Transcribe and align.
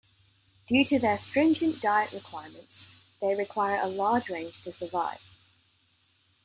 Due 0.65 0.83
to 0.85 0.97
their 0.97 1.15
stringent 1.15 1.79
diet 1.79 2.11
requirements, 2.11 2.87
they 3.21 3.35
require 3.35 3.79
a 3.79 3.85
large 3.87 4.29
range 4.29 4.59
to 4.63 4.71
survive. 4.71 5.21